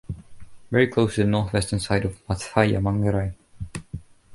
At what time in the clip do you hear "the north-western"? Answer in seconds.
1.21-1.79